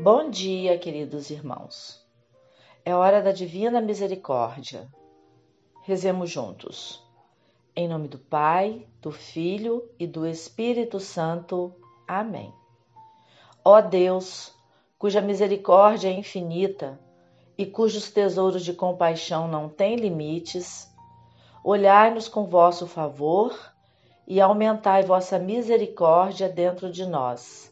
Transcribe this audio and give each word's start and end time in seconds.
Bom 0.00 0.30
dia, 0.30 0.78
queridos 0.78 1.30
irmãos. 1.30 2.02
É 2.82 2.94
hora 2.94 3.20
da 3.20 3.30
divina 3.30 3.78
misericórdia. 3.78 4.90
Rezemos 5.82 6.30
juntos. 6.30 7.04
Em 7.76 7.86
nome 7.86 8.08
do 8.08 8.18
Pai, 8.18 8.88
do 9.02 9.12
Filho 9.12 9.88
e 9.98 10.06
do 10.06 10.26
Espírito 10.26 10.98
Santo. 10.98 11.74
Amém. 12.08 12.52
Ó 13.62 13.82
Deus, 13.82 14.54
cuja 14.98 15.20
misericórdia 15.20 16.08
é 16.08 16.12
infinita 16.12 16.98
e 17.56 17.66
cujos 17.66 18.10
tesouros 18.10 18.64
de 18.64 18.72
compaixão 18.72 19.46
não 19.46 19.68
têm 19.68 19.96
limites, 19.96 20.90
olhai-nos 21.62 22.28
com 22.28 22.46
vosso 22.46 22.86
favor 22.86 23.54
e 24.26 24.40
aumentai 24.40 25.02
vossa 25.02 25.38
misericórdia 25.38 26.48
dentro 26.48 26.90
de 26.90 27.04
nós 27.06 27.71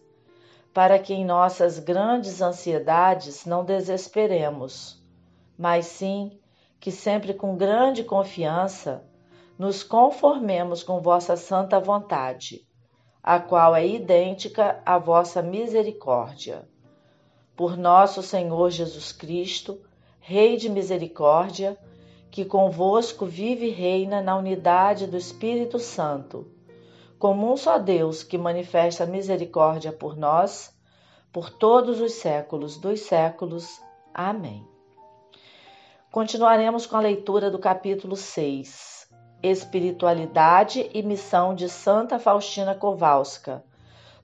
para 0.72 0.98
que 0.98 1.12
em 1.12 1.24
nossas 1.24 1.78
grandes 1.78 2.40
ansiedades 2.40 3.44
não 3.44 3.64
desesperemos, 3.64 5.02
mas 5.58 5.86
sim 5.86 6.38
que 6.78 6.90
sempre 6.90 7.34
com 7.34 7.56
grande 7.56 8.04
confiança 8.04 9.04
nos 9.58 9.82
conformemos 9.82 10.82
com 10.82 11.00
vossa 11.00 11.36
santa 11.36 11.78
vontade, 11.78 12.66
a 13.22 13.38
qual 13.38 13.76
é 13.76 13.86
idêntica 13.86 14.80
à 14.86 14.98
vossa 14.98 15.42
misericórdia. 15.42 16.66
Por 17.54 17.76
nosso 17.76 18.22
Senhor 18.22 18.70
Jesus 18.70 19.12
Cristo, 19.12 19.80
Rei 20.22 20.56
de 20.56 20.68
misericórdia, 20.68 21.76
que 22.30 22.44
convosco 22.44 23.26
vive 23.26 23.66
e 23.66 23.70
reina 23.70 24.22
na 24.22 24.36
unidade 24.36 25.06
do 25.06 25.16
Espírito 25.16 25.78
Santo 25.78 26.46
como 27.20 27.52
um 27.52 27.56
só 27.56 27.78
Deus 27.78 28.22
que 28.22 28.38
manifesta 28.38 29.04
misericórdia 29.04 29.92
por 29.92 30.16
nós, 30.16 30.74
por 31.30 31.50
todos 31.50 32.00
os 32.00 32.14
séculos 32.14 32.78
dos 32.78 33.00
séculos. 33.00 33.78
Amém. 34.14 34.66
Continuaremos 36.10 36.86
com 36.86 36.96
a 36.96 37.00
leitura 37.00 37.50
do 37.50 37.58
capítulo 37.58 38.16
6, 38.16 39.06
Espiritualidade 39.42 40.90
e 40.94 41.02
Missão 41.02 41.54
de 41.54 41.68
Santa 41.68 42.18
Faustina 42.18 42.74
Kowalska, 42.74 43.62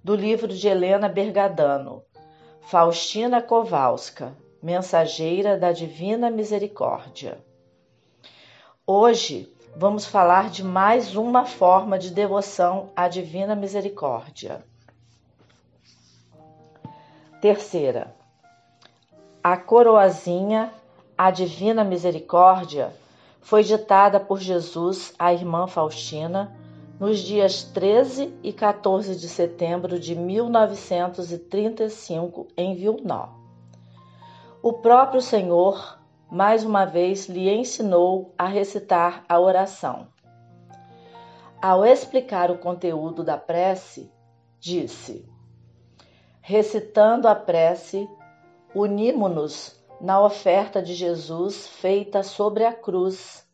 do 0.02 0.16
livro 0.16 0.48
de 0.48 0.66
Helena 0.66 1.06
Bergadano. 1.06 2.02
Faustina 2.62 3.42
Kowalska, 3.42 4.34
mensageira 4.62 5.58
da 5.58 5.70
Divina 5.70 6.30
Misericórdia. 6.30 7.44
Hoje 8.86 9.54
vamos 9.78 10.06
falar 10.06 10.48
de 10.48 10.64
mais 10.64 11.14
uma 11.14 11.44
forma 11.44 11.98
de 11.98 12.10
devoção 12.10 12.88
à 12.96 13.08
Divina 13.08 13.54
Misericórdia. 13.54 14.64
Terceira, 17.42 18.16
a 19.44 19.58
coroazinha 19.58 20.72
à 21.16 21.30
Divina 21.30 21.84
Misericórdia 21.84 22.90
foi 23.42 23.62
ditada 23.62 24.18
por 24.18 24.40
Jesus 24.40 25.12
à 25.18 25.34
irmã 25.34 25.66
Faustina 25.66 26.56
nos 26.98 27.18
dias 27.18 27.62
13 27.62 28.32
e 28.42 28.54
14 28.54 29.14
de 29.14 29.28
setembro 29.28 30.00
de 30.00 30.14
1935 30.14 32.46
em 32.56 32.74
Vilnó. 32.74 33.28
O 34.62 34.72
próprio 34.72 35.20
Senhor 35.20 35.98
mais 36.36 36.66
uma 36.66 36.84
vez 36.84 37.30
lhe 37.30 37.48
ensinou 37.48 38.34
a 38.36 38.46
recitar 38.46 39.24
a 39.26 39.40
oração. 39.40 40.08
Ao 41.62 41.82
explicar 41.82 42.50
o 42.50 42.58
conteúdo 42.58 43.24
da 43.24 43.38
prece, 43.38 44.12
disse: 44.60 45.26
Recitando 46.42 47.26
a 47.26 47.34
prece, 47.34 48.06
unimo-nos 48.74 49.82
na 49.98 50.20
oferta 50.20 50.82
de 50.82 50.92
Jesus 50.92 51.68
feita 51.68 52.22
sobre 52.22 52.66
a 52.66 52.72
cruz, 52.74 53.48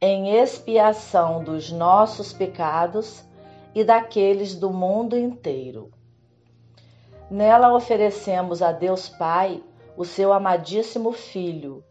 em 0.00 0.36
expiação 0.36 1.44
dos 1.44 1.70
nossos 1.70 2.32
pecados 2.32 3.24
e 3.72 3.84
daqueles 3.84 4.56
do 4.56 4.72
mundo 4.72 5.16
inteiro. 5.16 5.92
Nela 7.30 7.72
oferecemos 7.72 8.62
a 8.62 8.72
Deus 8.72 9.08
Pai 9.08 9.62
o 9.96 10.04
seu 10.04 10.32
amadíssimo 10.32 11.12
Filho 11.12 11.84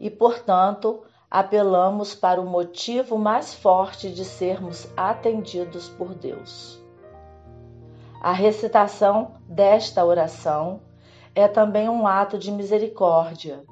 e, 0.00 0.10
portanto, 0.10 1.02
apelamos 1.30 2.14
para 2.14 2.40
o 2.40 2.46
motivo 2.46 3.18
mais 3.18 3.54
forte 3.54 4.10
de 4.10 4.24
sermos 4.24 4.88
atendidos 4.96 5.88
por 5.90 6.14
Deus. 6.14 6.82
A 8.20 8.32
recitação 8.32 9.34
desta 9.46 10.04
oração 10.04 10.80
é 11.34 11.46
também 11.46 11.88
um 11.88 12.06
ato 12.06 12.38
de 12.38 12.50
misericórdia, 12.50 13.62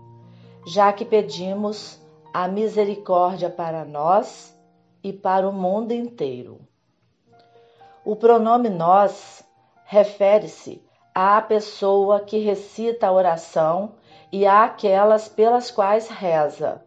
já 0.67 0.93
que 0.93 1.05
pedimos 1.05 2.01
a 2.33 2.47
misericórdia 2.47 3.51
para 3.51 3.85
nós 3.85 4.57
e 5.03 5.13
para 5.13 5.49
o 5.49 5.53
mundo 5.53 5.93
inteiro. 5.93 6.61
O 8.05 8.15
pronome 8.15 8.69
nós 8.69 9.45
refere-se 9.85 10.83
à 11.21 11.43
pessoa 11.43 12.21
que 12.21 12.39
recita 12.39 13.09
a 13.09 13.13
oração 13.13 13.95
e 14.31 14.47
àquelas 14.47 15.29
pelas 15.29 15.69
quais 15.69 16.07
reza. 16.07 16.81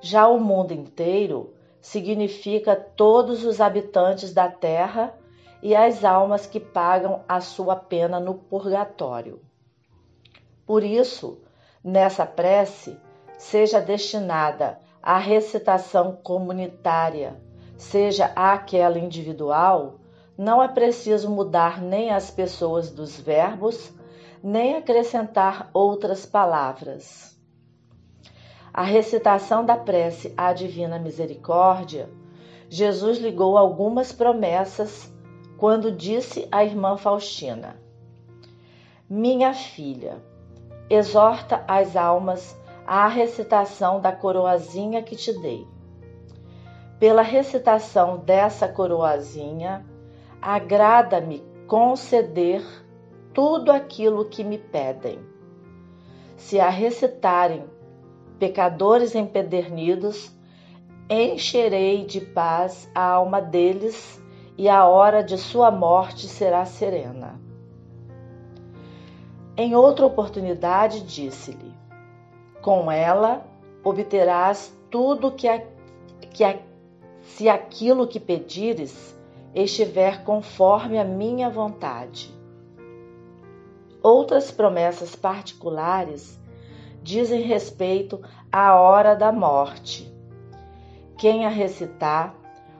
Já 0.00 0.26
o 0.26 0.40
mundo 0.40 0.72
inteiro 0.72 1.54
significa 1.80 2.74
todos 2.74 3.44
os 3.44 3.60
habitantes 3.60 4.34
da 4.34 4.48
terra 4.48 5.14
e 5.62 5.72
as 5.76 6.04
almas 6.04 6.46
que 6.46 6.58
pagam 6.58 7.22
a 7.28 7.40
sua 7.40 7.76
pena 7.76 8.18
no 8.18 8.34
purgatório. 8.34 9.40
Por 10.66 10.82
isso, 10.82 11.38
nessa 11.82 12.26
prece, 12.26 12.98
seja 13.38 13.80
destinada 13.80 14.80
à 15.00 15.16
recitação 15.16 16.18
comunitária, 16.24 17.40
seja 17.76 18.32
àquela 18.34 18.98
individual, 18.98 19.97
não 20.38 20.62
é 20.62 20.68
preciso 20.68 21.28
mudar 21.28 21.82
nem 21.82 22.12
as 22.12 22.30
pessoas 22.30 22.90
dos 22.92 23.18
verbos, 23.18 23.92
nem 24.40 24.76
acrescentar 24.76 25.68
outras 25.74 26.24
palavras. 26.24 27.36
A 28.72 28.84
recitação 28.84 29.66
da 29.66 29.76
prece 29.76 30.32
à 30.36 30.52
Divina 30.52 30.96
Misericórdia, 30.96 32.08
Jesus 32.68 33.18
ligou 33.18 33.58
algumas 33.58 34.12
promessas 34.12 35.12
quando 35.56 35.90
disse 35.90 36.46
à 36.52 36.64
irmã 36.64 36.96
Faustina: 36.96 37.76
Minha 39.10 39.52
filha, 39.52 40.22
exorta 40.88 41.64
as 41.66 41.96
almas 41.96 42.56
à 42.86 43.08
recitação 43.08 44.00
da 44.00 44.12
coroazinha 44.12 45.02
que 45.02 45.16
te 45.16 45.32
dei. 45.40 45.66
Pela 47.00 47.22
recitação 47.22 48.18
dessa 48.18 48.68
coroazinha, 48.68 49.84
agrada-me 50.40 51.42
conceder 51.66 52.62
tudo 53.34 53.70
aquilo 53.70 54.24
que 54.24 54.42
me 54.42 54.58
pedem. 54.58 55.18
Se 56.36 56.60
a 56.60 56.68
recitarem, 56.68 57.64
pecadores 58.38 59.14
empedernidos, 59.14 60.32
encherei 61.10 62.04
de 62.04 62.20
paz 62.20 62.90
a 62.94 63.02
alma 63.02 63.40
deles 63.40 64.22
e 64.56 64.68
a 64.68 64.86
hora 64.86 65.22
de 65.22 65.36
sua 65.38 65.70
morte 65.70 66.26
será 66.26 66.64
serena. 66.64 67.40
Em 69.56 69.74
outra 69.74 70.06
oportunidade, 70.06 71.00
disse-lhe: 71.00 71.74
Com 72.62 72.90
ela 72.90 73.44
obterás 73.82 74.72
tudo 74.90 75.32
que, 75.32 75.48
a, 75.48 75.62
que 76.32 76.44
a, 76.44 76.58
se 77.22 77.48
aquilo 77.48 78.06
que 78.06 78.20
pedires 78.20 79.17
estiver 79.54 80.24
conforme 80.24 80.98
a 80.98 81.04
minha 81.04 81.48
vontade. 81.48 82.36
Outras 84.02 84.50
promessas 84.50 85.16
particulares 85.16 86.38
dizem 87.02 87.42
respeito 87.42 88.20
à 88.50 88.78
hora 88.78 89.14
da 89.14 89.32
morte. 89.32 90.12
Quem 91.16 91.44
a 91.44 91.48
recitar 91.48 92.34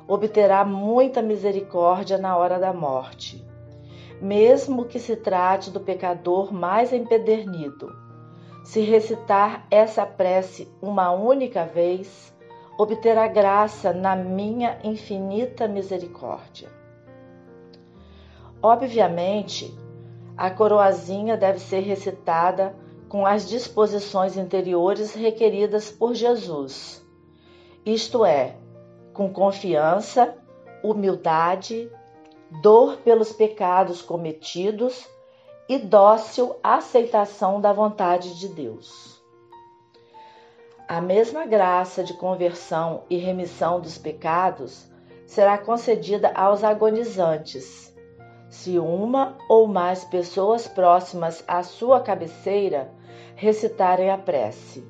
obterá 0.06 0.64
muita 0.64 1.20
misericórdia 1.20 2.16
na 2.16 2.36
hora 2.36 2.58
da 2.58 2.72
morte, 2.72 3.44
mesmo 4.22 4.84
que 4.84 4.98
se 4.98 5.16
trate 5.16 5.70
do 5.70 5.80
pecador 5.80 6.52
mais 6.52 6.92
empedernido. 6.92 7.92
Se 8.64 8.80
recitar 8.80 9.66
essa 9.70 10.06
prece 10.06 10.68
uma 10.80 11.10
única 11.10 11.64
vez, 11.64 12.34
obterá 12.78 13.26
graça 13.26 13.92
na 13.92 14.14
minha 14.14 14.78
infinita 14.84 15.66
misericórdia. 15.66 16.68
Obviamente, 18.62 19.76
a 20.36 20.48
coroazinha 20.48 21.36
deve 21.36 21.58
ser 21.58 21.80
recitada 21.80 22.72
com 23.08 23.26
as 23.26 23.48
disposições 23.48 24.36
interiores 24.36 25.12
requeridas 25.12 25.90
por 25.90 26.14
Jesus, 26.14 27.04
isto 27.84 28.24
é, 28.24 28.56
com 29.12 29.32
confiança, 29.32 30.36
humildade, 30.82 31.90
dor 32.62 32.98
pelos 32.98 33.32
pecados 33.32 34.02
cometidos 34.02 35.08
e 35.68 35.78
dócil 35.78 36.54
aceitação 36.62 37.60
da 37.60 37.72
vontade 37.72 38.38
de 38.38 38.48
Deus. 38.48 39.07
A 40.88 41.02
mesma 41.02 41.44
graça 41.44 42.02
de 42.02 42.14
conversão 42.14 43.02
e 43.10 43.18
remissão 43.18 43.78
dos 43.78 43.98
pecados 43.98 44.90
será 45.26 45.58
concedida 45.58 46.32
aos 46.34 46.64
agonizantes, 46.64 47.94
se 48.48 48.78
uma 48.78 49.36
ou 49.50 49.66
mais 49.66 50.02
pessoas 50.04 50.66
próximas 50.66 51.44
à 51.46 51.62
sua 51.62 52.00
cabeceira 52.00 52.90
recitarem 53.36 54.10
a 54.10 54.16
prece. 54.16 54.82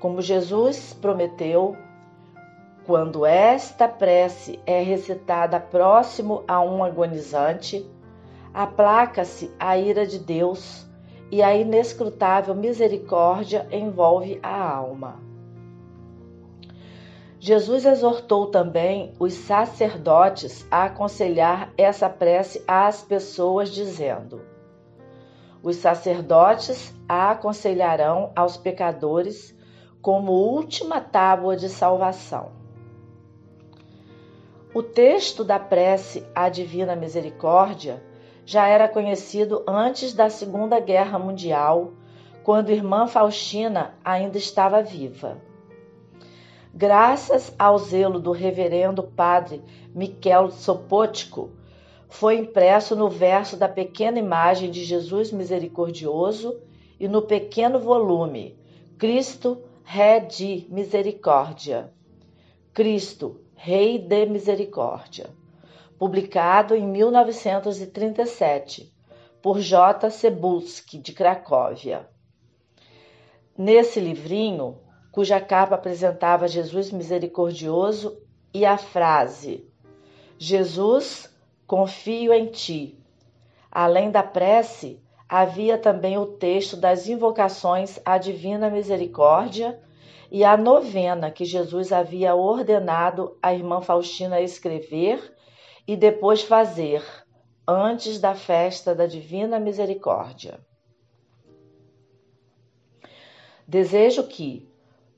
Como 0.00 0.20
Jesus 0.20 0.92
prometeu, 0.94 1.76
quando 2.84 3.24
esta 3.24 3.86
prece 3.86 4.58
é 4.66 4.82
recitada 4.82 5.60
próximo 5.60 6.42
a 6.48 6.60
um 6.60 6.82
agonizante, 6.82 7.88
aplaca-se 8.52 9.48
a 9.60 9.78
ira 9.78 10.04
de 10.04 10.18
Deus 10.18 10.85
e 11.30 11.42
a 11.42 11.54
inescrutável 11.54 12.54
misericórdia 12.54 13.66
envolve 13.70 14.38
a 14.42 14.76
alma. 14.76 15.20
Jesus 17.38 17.84
exortou 17.84 18.46
também 18.46 19.12
os 19.20 19.34
sacerdotes 19.34 20.66
a 20.70 20.84
aconselhar 20.84 21.72
essa 21.76 22.08
prece 22.08 22.62
às 22.66 23.02
pessoas, 23.02 23.70
dizendo: 23.70 24.40
Os 25.62 25.76
sacerdotes 25.76 26.94
a 27.08 27.30
aconselharão 27.30 28.32
aos 28.34 28.56
pecadores 28.56 29.54
como 30.00 30.32
última 30.32 31.00
tábua 31.00 31.56
de 31.56 31.68
salvação. 31.68 32.52
O 34.74 34.82
texto 34.82 35.42
da 35.42 35.58
prece 35.58 36.24
à 36.34 36.48
Divina 36.48 36.94
Misericórdia 36.94 38.02
já 38.46 38.68
era 38.68 38.88
conhecido 38.88 39.64
antes 39.66 40.14
da 40.14 40.30
Segunda 40.30 40.78
Guerra 40.78 41.18
Mundial, 41.18 41.94
quando 42.44 42.70
irmã 42.70 43.08
Faustina 43.08 43.94
ainda 44.04 44.38
estava 44.38 44.80
viva. 44.80 45.42
Graças 46.72 47.52
ao 47.58 47.76
zelo 47.76 48.20
do 48.20 48.30
reverendo 48.30 49.02
padre 49.02 49.60
Miquel 49.92 50.52
Sopotko, 50.52 51.50
foi 52.08 52.36
impresso 52.36 52.94
no 52.94 53.08
verso 53.08 53.56
da 53.56 53.68
pequena 53.68 54.20
imagem 54.20 54.70
de 54.70 54.84
Jesus 54.84 55.32
misericordioso 55.32 56.56
e 57.00 57.08
no 57.08 57.22
pequeno 57.22 57.80
volume 57.80 58.56
Cristo, 58.96 59.58
Ré 59.82 60.20
de 60.20 60.66
Misericórdia. 60.70 61.92
Cristo, 62.72 63.40
Rei 63.56 63.98
de 63.98 64.24
Misericórdia 64.26 65.30
publicado 65.98 66.74
em 66.74 66.86
1937 66.86 68.90
por 69.42 69.60
J. 69.60 70.10
Cebulski, 70.10 70.98
de 70.98 71.12
Cracóvia. 71.12 72.08
Nesse 73.56 74.00
livrinho, 74.00 74.78
cuja 75.12 75.40
capa 75.40 75.76
apresentava 75.76 76.48
Jesus 76.48 76.90
misericordioso 76.90 78.20
e 78.52 78.66
a 78.66 78.76
frase: 78.76 79.64
Jesus, 80.38 81.32
confio 81.66 82.32
em 82.32 82.46
ti. 82.46 82.98
Além 83.70 84.10
da 84.10 84.22
prece, 84.22 85.02
havia 85.28 85.76
também 85.78 86.18
o 86.18 86.26
texto 86.26 86.76
das 86.76 87.08
invocações 87.08 87.98
à 88.04 88.18
Divina 88.18 88.70
Misericórdia 88.70 89.80
e 90.30 90.44
a 90.44 90.56
novena 90.56 91.30
que 91.30 91.44
Jesus 91.44 91.92
havia 91.92 92.34
ordenado 92.34 93.36
à 93.42 93.54
irmã 93.54 93.80
Faustina 93.80 94.40
escrever 94.40 95.35
e 95.86 95.96
depois 95.96 96.42
fazer, 96.42 97.04
antes 97.66 98.18
da 98.18 98.34
festa 98.34 98.94
da 98.94 99.06
Divina 99.06 99.58
Misericórdia. 99.58 100.60
Desejo 103.66 104.24
que, 104.24 104.68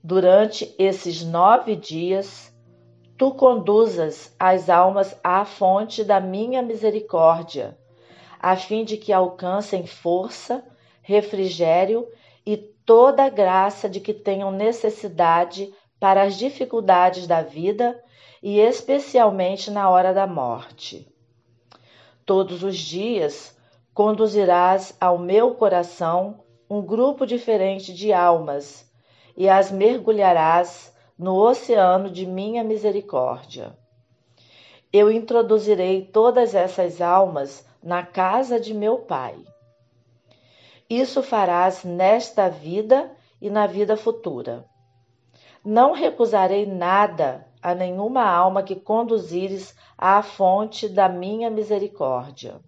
durante 0.03 0.75
esses 0.79 1.23
nove 1.23 1.77
dias, 1.77 2.55
tu 3.19 3.33
conduzas 3.33 4.35
as 4.39 4.71
almas 4.71 5.19
à 5.23 5.45
fonte 5.45 6.05
da 6.05 6.21
minha 6.21 6.63
misericórdia, 6.63 7.77
a 8.39 8.57
fim 8.57 8.85
de 8.85 8.97
que 8.97 9.13
alcancem 9.13 9.87
força, 9.87 10.65
refrigério 11.03 12.07
e 12.47 12.57
toda 12.57 13.25
a 13.25 13.29
graça 13.29 13.89
de 13.89 14.01
que 14.01 14.15
tenham 14.15 14.51
necessidade 14.53 15.71
para 15.99 16.23
as 16.23 16.39
dificuldades 16.39 17.27
da 17.27 17.43
vida 17.43 18.01
e 18.43 18.61
especialmente 18.61 19.71
na 19.71 19.89
hora 19.91 20.13
da 20.13 20.27
morte. 20.27 21.07
Todos 22.25 22.63
os 22.63 22.77
dias 22.77 23.57
conduzirás 23.95 24.97
ao 25.01 25.19
meu 25.19 25.55
coração 25.55 26.45
um 26.71 26.81
grupo 26.83 27.27
diferente 27.27 27.93
de 27.93 28.13
almas 28.13 28.89
e 29.37 29.49
as 29.49 29.71
mergulharás 29.71 30.95
no 31.19 31.35
oceano 31.35 32.11
de 32.11 32.27
minha 32.27 32.63
misericórdia. 32.63 33.77
Eu 34.93 35.11
introduzirei 35.11 36.03
todas 36.03 36.55
essas 36.55 37.01
almas 37.01 37.67
na 37.83 38.05
casa 38.05 38.61
de 38.61 38.73
meu 38.73 38.99
Pai. 38.99 39.37
Isso 40.89 41.23
farás 41.23 41.83
nesta 41.85 42.49
vida 42.49 43.11
e 43.41 43.51
na 43.51 43.67
vida 43.67 43.97
futura. 43.97 44.65
Não 45.65 45.93
recusarei 45.93 46.65
nada 46.67 47.48
a 47.63 47.75
nenhuma 47.75 48.25
alma 48.25 48.63
que 48.63 48.77
conduzires 48.77 49.75
à 49.97 50.23
fonte 50.23 50.89
da 50.89 51.09
minha 51.09 51.51
misericórdia. 51.51 52.61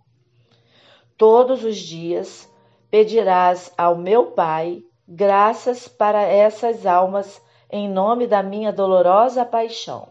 Todos 1.16 1.64
os 1.64 1.76
dias 1.76 2.50
pedirás 2.90 3.72
ao 3.76 3.96
meu 3.96 4.32
Pai 4.32 4.82
graças 5.06 5.88
para 5.88 6.22
essas 6.22 6.86
almas 6.86 7.40
em 7.70 7.88
nome 7.88 8.26
da 8.26 8.42
minha 8.42 8.72
dolorosa 8.72 9.44
paixão. 9.44 10.08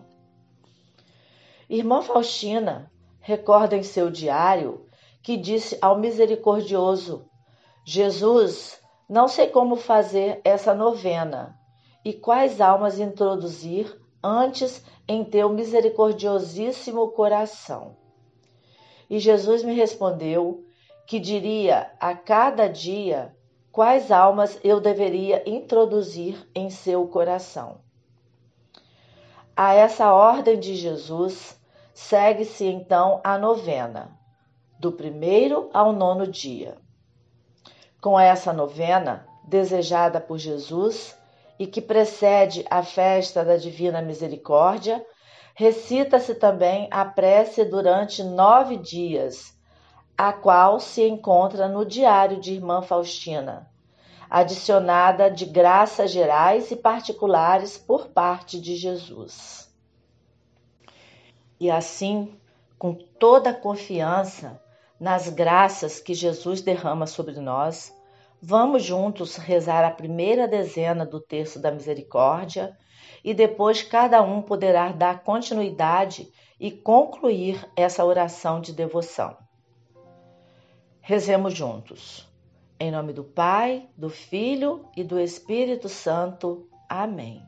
Irmã 1.69 2.01
Faustina 2.01 2.91
recorda 3.19 3.75
em 3.75 3.83
seu 3.83 4.09
diário 4.09 4.85
que 5.21 5.37
disse 5.37 5.77
ao 5.81 5.97
misericordioso: 5.97 7.25
Jesus, 7.85 8.79
não 9.09 9.27
sei 9.27 9.47
como 9.47 9.75
fazer 9.75 10.41
essa 10.43 10.73
novena 10.73 11.57
e 12.03 12.13
quais 12.13 12.61
almas 12.61 12.99
introduzir 12.99 13.99
antes 14.24 14.83
em 15.07 15.24
teu 15.24 15.50
misericordiosíssimo 15.50 17.10
coração. 17.10 17.95
E 19.10 19.19
Jesus 19.19 19.63
me 19.63 19.74
respondeu 19.74 20.63
que 21.07 21.19
diria 21.19 21.92
a 22.00 22.13
cada 22.13 22.68
dia 22.68 23.36
quais 23.71 24.11
almas 24.11 24.59
eu 24.64 24.80
deveria 24.80 25.47
introduzir 25.49 26.47
em 26.54 26.69
seu 26.69 27.07
coração. 27.07 27.80
A 29.56 29.73
essa 29.73 30.14
ordem 30.14 30.59
de 30.59 30.76
Jesus 30.76 31.59
segue-se 31.94 32.66
então 32.66 33.19
a 33.23 33.38
novena, 33.38 34.18
do 34.80 34.92
primeiro 34.92 35.69
ao 35.73 35.92
nono 35.92 36.26
dia. 36.26 36.78
Com 37.99 38.18
essa 38.18 38.54
novena, 38.54 39.28
desejada 39.44 40.21
por 40.21 40.38
Jesus, 40.38 41.19
e 41.59 41.68
que 41.68 41.81
precede 41.81 42.66
a 42.69 42.81
festa 42.81 43.44
da 43.44 43.57
Divina 43.57 44.01
Misericórdia, 44.01 45.06
recita-se 45.54 46.35
também 46.35 46.87
a 46.89 47.04
prece 47.04 47.66
durante 47.66 48.23
nove 48.23 48.78
dias, 48.78 49.54
a 50.18 50.31
qual 50.31 50.80
se 50.80 51.06
encontra 51.06 51.68
no 51.68 51.85
Diário 51.85 52.39
de 52.39 52.54
Irmã 52.54 52.81
Faustina, 52.81 53.69
adicionada 54.30 55.30
de 55.30 55.45
graças 55.45 56.11
gerais 56.11 56.71
e 56.71 56.78
particulares 56.78 57.78
por 57.78 58.07
parte 58.07 58.61
de 58.61 58.78
Jesus. 58.78 59.69
E 61.59 61.69
assim, 61.69 62.39
com 62.78 62.94
toda 62.94 63.49
a 63.49 63.54
confiança 63.54 64.61
nas 64.97 65.28
graças 65.28 65.99
que 65.99 66.13
Jesus 66.13 66.61
derrama 66.61 67.06
sobre 67.06 67.37
nós, 67.42 67.94
Vamos 68.41 68.83
juntos 68.83 69.35
rezar 69.35 69.83
a 69.83 69.91
primeira 69.91 70.47
dezena 70.47 71.05
do 71.05 71.19
terço 71.19 71.59
da 71.59 71.71
misericórdia 71.71 72.77
e 73.21 73.33
depois 73.33 73.83
cada 73.83 74.21
um 74.21 74.41
poderá 74.41 74.93
dar 74.93 75.23
continuidade 75.23 76.31
e 76.57 76.71
concluir 76.71 77.69
essa 77.75 78.05
oração 78.05 78.61
de 78.61 78.71
devoção. 78.71 79.37
Rezemos 81.01 81.53
juntos. 81.53 82.29
Em 82.79 82.89
nome 82.91 83.11
do 83.11 83.25
Pai, 83.25 83.89
do 83.97 84.09
Filho 84.09 84.85
e 84.95 85.03
do 85.03 85.19
Espírito 85.19 85.89
Santo. 85.89 86.69
Amém. 86.87 87.43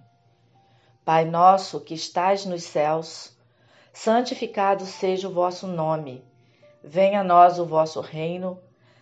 Pai 1.06 1.24
nosso 1.24 1.80
que 1.80 1.94
estais 1.94 2.46
nos 2.46 2.64
céus, 2.64 3.38
santificado 3.94 4.86
seja 4.86 5.30
o 5.30 5.34
vosso 5.34 5.68
nome. 5.68 6.22
Venha 6.84 7.22
a 7.22 7.24
nós 7.24 7.60
o 7.60 7.66
vosso 7.66 8.02
reino 8.02 8.60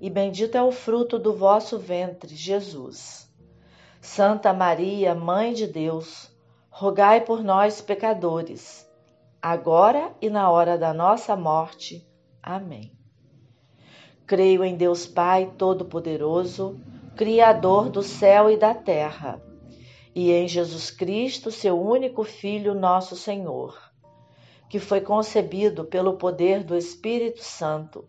e 0.00 0.08
bendito 0.08 0.56
é 0.56 0.62
o 0.62 0.72
fruto 0.72 1.18
do 1.18 1.34
vosso 1.34 1.78
ventre, 1.78 2.34
Jesus. 2.34 3.30
Santa 4.00 4.52
Maria, 4.52 5.14
Mãe 5.14 5.52
de 5.52 5.66
Deus, 5.66 6.30
rogai 6.70 7.20
por 7.20 7.44
nós, 7.44 7.82
pecadores, 7.82 8.88
agora 9.42 10.14
e 10.22 10.30
na 10.30 10.50
hora 10.50 10.78
da 10.78 10.94
nossa 10.94 11.36
morte. 11.36 12.08
Amém. 12.42 12.92
Creio 14.26 14.64
em 14.64 14.74
Deus 14.74 15.06
Pai 15.06 15.52
Todo-Poderoso, 15.58 16.80
Criador 17.14 17.90
do 17.90 18.02
céu 18.02 18.50
e 18.50 18.56
da 18.56 18.72
terra, 18.72 19.42
e 20.14 20.32
em 20.32 20.48
Jesus 20.48 20.90
Cristo, 20.90 21.50
seu 21.50 21.78
único 21.78 22.24
Filho, 22.24 22.72
nosso 22.74 23.14
Senhor, 23.14 23.78
que 24.70 24.78
foi 24.78 25.02
concebido 25.02 25.84
pelo 25.84 26.14
poder 26.14 26.64
do 26.64 26.74
Espírito 26.74 27.42
Santo, 27.42 28.08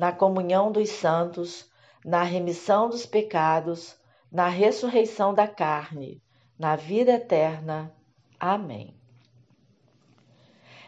na 0.00 0.12
comunhão 0.12 0.72
dos 0.72 0.88
santos, 0.88 1.70
na 2.02 2.22
remissão 2.22 2.88
dos 2.88 3.04
pecados, 3.04 3.98
na 4.32 4.48
ressurreição 4.48 5.34
da 5.34 5.46
carne, 5.46 6.22
na 6.58 6.74
vida 6.74 7.12
eterna. 7.12 7.94
Amém. 8.40 8.94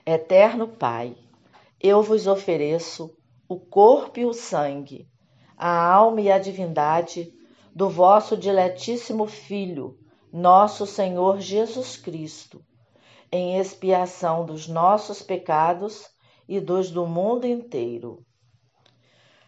Eterno 0.06 0.66
Pai, 0.66 1.14
eu 1.78 2.02
vos 2.02 2.26
ofereço 2.26 3.14
o 3.46 3.60
corpo 3.60 4.18
e 4.18 4.24
o 4.24 4.32
sangue, 4.32 5.06
a 5.58 5.92
alma 5.92 6.22
e 6.22 6.32
a 6.32 6.38
divindade 6.38 7.34
do 7.74 7.90
vosso 7.90 8.34
diletíssimo 8.34 9.26
Filho, 9.26 9.98
nosso 10.32 10.86
Senhor 10.86 11.38
Jesus 11.38 11.98
Cristo, 11.98 12.64
em 13.30 13.58
expiação 13.58 14.46
dos 14.46 14.66
nossos 14.66 15.20
pecados 15.20 16.08
e 16.48 16.58
dos 16.58 16.90
do 16.90 17.06
mundo 17.06 17.46
inteiro. 17.46 18.24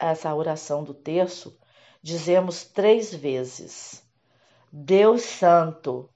essa 0.00 0.34
oração 0.34 0.82
do 0.82 0.94
terço, 0.94 1.56
dizemos 2.02 2.64
três 2.64 3.14
vezes: 3.14 4.02
Deus 4.72 5.22
Santo, 5.22 6.08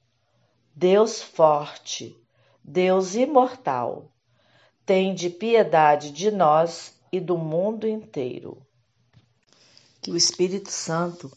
Deus 0.74 1.22
Forte, 1.22 2.16
Deus 2.64 3.14
Imortal 3.14 4.10
tende 4.86 5.30
piedade 5.30 6.10
de 6.10 6.30
nós 6.30 6.94
e 7.10 7.20
do 7.20 7.38
mundo 7.38 7.86
inteiro. 7.88 8.60
Que 10.00 10.10
o 10.10 10.16
Espírito 10.16 10.70
Santo 10.70 11.30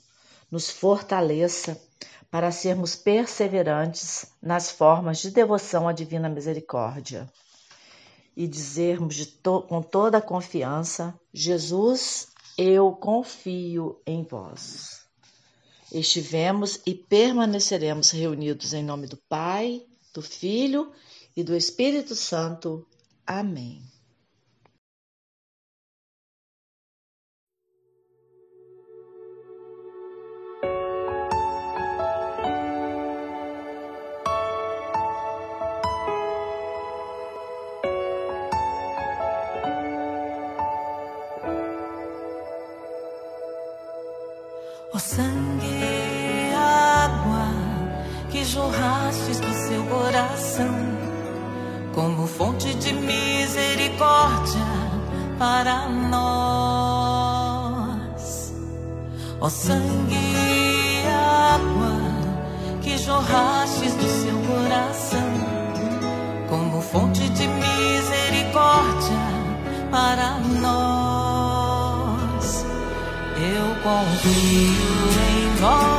nos 0.51 0.69
fortaleça 0.69 1.81
para 2.29 2.51
sermos 2.51 2.95
perseverantes 2.95 4.33
nas 4.41 4.69
formas 4.69 5.19
de 5.19 5.31
devoção 5.31 5.87
à 5.87 5.93
Divina 5.93 6.27
Misericórdia 6.27 7.31
e 8.35 8.47
dizermos 8.47 9.25
to 9.25 9.61
com 9.63 9.81
toda 9.81 10.17
a 10.17 10.21
confiança: 10.21 11.17
Jesus, 11.33 12.27
eu 12.57 12.91
confio 12.91 14.01
em 14.05 14.23
vós. 14.23 15.05
Estivemos 15.91 16.81
e 16.85 16.93
permaneceremos 16.93 18.09
reunidos 18.11 18.73
em 18.73 18.83
nome 18.83 19.07
do 19.07 19.15
Pai, 19.15 19.85
do 20.13 20.21
Filho 20.21 20.91
e 21.35 21.43
do 21.43 21.55
Espírito 21.55 22.15
Santo. 22.15 22.85
Amém. 23.25 23.81
Coração 50.37 50.69
como 51.93 52.27
fonte 52.27 52.75
de 52.75 52.93
misericórdia 52.93 54.67
para 55.39 55.87
nós. 55.89 57.33
Ó 59.41 59.49
sangue 59.49 60.15
e 60.15 61.03
água 61.07 61.97
que 62.81 62.97
jorrastes 62.99 63.95
do 63.95 64.07
seu 64.07 64.37
coração, 64.53 65.33
como 66.49 66.81
fonte 66.81 67.27
de 67.29 67.47
misericórdia 67.47 69.17
para 69.89 70.37
nós. 70.61 71.65
Eu 73.37 73.75
confio 73.83 75.17
em 75.29 75.55
vós, 75.59 75.96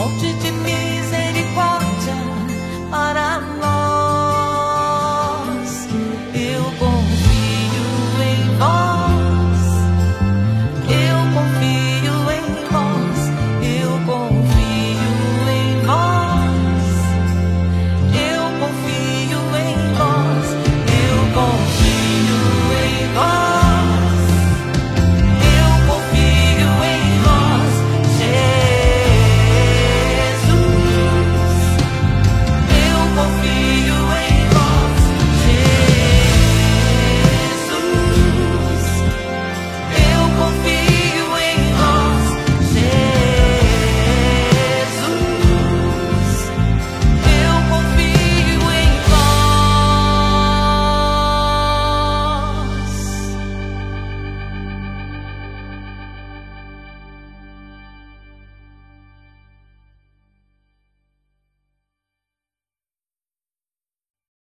Oczy 0.00 0.34
cię 0.42 0.59